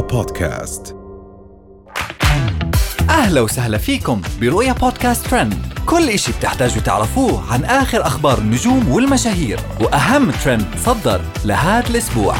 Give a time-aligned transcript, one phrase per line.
[0.00, 0.96] بودكاست.
[3.10, 5.54] أهلا وسهلا فيكم برؤيا بودكاست ترند.
[5.86, 12.34] كل إشي بتحتاجوا تعرفوه عن آخر أخبار النجوم والمشاهير وأهم ترند صدر لهذا الأسبوع.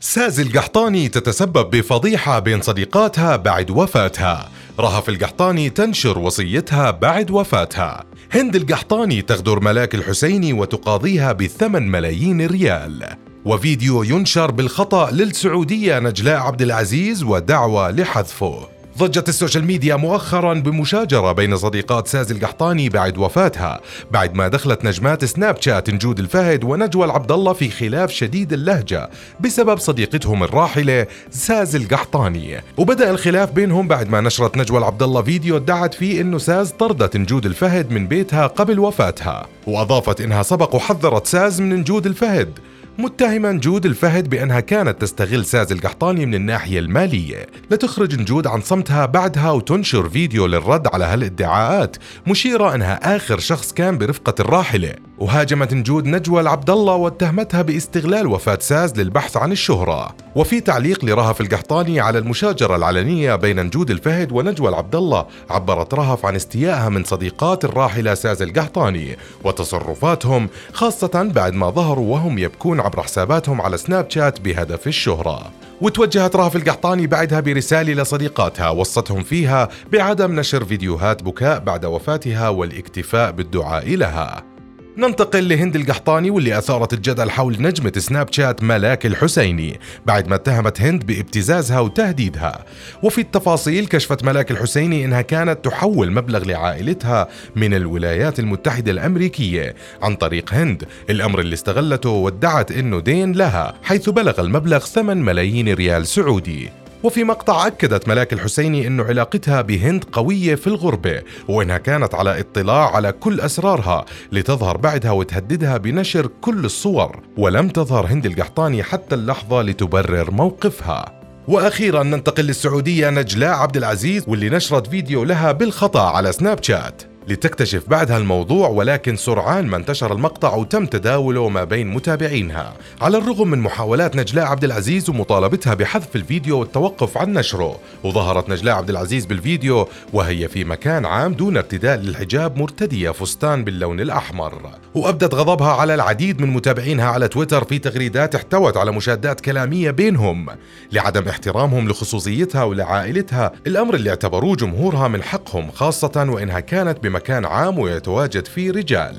[0.00, 4.48] سازي القحطاني تتسبب بفضيحة بين صديقاتها بعد وفاتها.
[4.80, 8.04] رهف القحطاني تنشر وصيتها بعد وفاتها.
[8.32, 16.62] هند القحطاني تغدر ملاك الحسيني وتقاضيها بثمن ملايين ريال وفيديو ينشر بالخطأ للسعودية نجلاء عبد
[16.62, 18.68] العزيز ودعوة لحذفه.
[18.98, 25.24] ضجت السوشيال ميديا مؤخرا بمشاجرة بين صديقات سازي القحطاني بعد وفاتها بعد ما دخلت نجمات
[25.24, 32.60] Snapchat نجود الفهد ونجوى العبد الله في خلاف شديد اللهجة بسبب صديقتهم الراحلة ساز القحطاني.
[32.76, 37.16] وبدأ الخلاف بينهم بعد ما نشرت نجوى العبد الله فيديو ادعت فيه إنه ساز طردت
[37.16, 39.46] نجود الفهد من بيتها قبل وفاتها.
[39.66, 42.58] وأضافت إنها سبق وحذرت ساز من نجود الفهد.
[42.98, 47.46] متهما نجود الفهد بأنها كانت تستغل ساز القحطاني من الناحية المالية.
[47.70, 53.98] لتخرج نجود عن صمتها بعدها وتنشر فيديو للرد على هالادعاءات مشيرة أنها آخر شخص كان
[53.98, 54.94] برفقة الراحلة.
[55.18, 60.16] وهاجمت نجود نجوى العبد الله واتهمتها باستغلال وفاة ساز للبحث عن الشهرة.
[60.34, 66.26] وفي تعليق لرهف القحطاني على المشاجرة العلنية بين نجود الفهد ونجوى العبد الله عبرت رهف
[66.26, 73.02] عن استيائها من صديقات الراحلة ساز القحطاني وتصرفاتهم خاصة بعد ما ظهروا وهم يبكون عبر
[73.02, 75.50] حساباتهم على سناب شات بهدف الشهرة.
[75.80, 83.30] وتوجهت رهف القحطاني بعدها برسالة لصديقاتها وصتهم فيها بعدم نشر فيديوهات بكاء بعد وفاتها والاكتفاء
[83.30, 84.55] بالدعاء لها.
[84.98, 90.80] ننتقل لهند القحطاني واللي أثارت الجدل حول نجمة سناب شات ملاك الحسيني بعد ما اتهمت
[90.80, 92.64] هند بابتزازها وتهديدها.
[93.02, 100.14] وفي التفاصيل كشفت ملاك الحسيني إنها كانت تحول مبلغ لعائلتها من الولايات المتحدة الأمريكية عن
[100.14, 106.06] طريق هند الأمر اللي استغلته وادعت إنه دين لها حيث بلغ المبلغ 8 ملايين ريال
[106.06, 106.85] سعودي.
[107.06, 112.96] وفي مقطع أكدت ملاك الحسيني أن علاقتها بهند قوية في الغربة وأنها كانت على اطلاع
[112.96, 117.20] على كل أسرارها لتظهر بعدها وتهددها بنشر كل الصور.
[117.36, 121.22] ولم تظهر هند القحطاني حتى اللحظة لتبرر موقفها.
[121.48, 127.02] وأخيرا ننتقل للسعودية نجلاء عبد العزيز واللي نشرت فيديو لها بالخطأ على سناب شات.
[127.28, 132.74] لتكتشف بعدها الموضوع ولكن سرعان ما انتشر المقطع وتم تداوله ما بين متابعينها.
[133.00, 138.74] على الرغم من محاولات نجلاء عبد العزيز ومطالبتها بحذف الفيديو والتوقف عن نشره وظهرت نجلاء
[138.76, 144.70] عبد العزيز بالفيديو وهي في مكان عام دون ارتداء للحجاب مرتدية فستان باللون الأحمر.
[144.94, 150.46] وأبدت غضبها على العديد من متابعينها على تويتر في تغريدات احتوت على مشادات كلامية بينهم.
[150.92, 157.44] لعدم احترامهم لخصوصيتها ولعائلتها الأمر اللي اعتبروه جمهورها من حقهم خاصة وإنها كانت بم مكان
[157.44, 159.16] عام ويتواجد فيه رجال.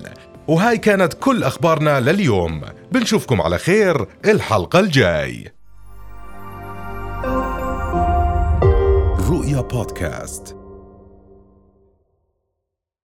[0.47, 2.61] وهاي كانت كل أخبارنا لليوم.
[2.91, 5.51] بنشوفكم على خير الحلقة الجاي.
[9.29, 10.56] رؤيا بودكاست.